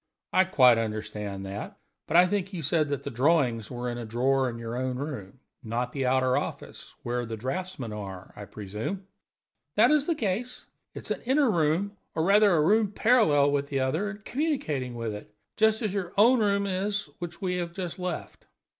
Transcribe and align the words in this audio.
"I 0.33 0.45
quite 0.45 0.79
understand 0.79 1.45
that. 1.45 1.77
But 2.07 2.17
I 2.17 2.25
think 2.25 2.53
you 2.53 2.63
said 2.63 2.89
that 2.89 3.03
the 3.03 3.11
drawings 3.11 3.69
were 3.69 3.87
in 3.87 3.99
a 3.99 4.05
drawer 4.07 4.49
in 4.49 4.57
your 4.57 4.75
own 4.75 4.97
room 4.97 5.39
not 5.61 5.91
the 5.91 6.07
outer 6.07 6.35
office, 6.35 6.95
where 7.03 7.23
the 7.23 7.37
draughtsmen 7.37 7.93
are, 7.93 8.33
I 8.35 8.45
presume?" 8.45 9.05
"That 9.75 9.91
is 9.91 10.07
the 10.07 10.15
case. 10.15 10.65
It 10.95 11.01
is 11.03 11.11
an 11.11 11.21
inner 11.21 11.51
room, 11.51 11.97
or, 12.15 12.23
rather, 12.23 12.51
a 12.55 12.63
room 12.63 12.91
parallel 12.91 13.51
with 13.51 13.67
the 13.67 13.81
other, 13.81 14.09
and 14.09 14.25
communicating 14.25 14.95
with 14.95 15.13
it; 15.13 15.31
just 15.55 15.83
as 15.83 15.93
your 15.93 16.13
own 16.17 16.39
room 16.39 16.65
is, 16.65 17.05
which 17.19 17.39
we 17.39 17.57
have 17.57 17.73
just 17.73 17.99
left." 17.99 18.47